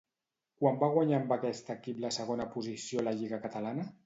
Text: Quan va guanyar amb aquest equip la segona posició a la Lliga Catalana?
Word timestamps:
Quan 0.61 0.79
va 0.83 0.89
guanyar 0.95 1.19
amb 1.19 1.35
aquest 1.35 1.69
equip 1.75 2.01
la 2.07 2.11
segona 2.19 2.49
posició 2.57 3.05
a 3.05 3.07
la 3.11 3.15
Lliga 3.21 3.41
Catalana? 3.47 3.89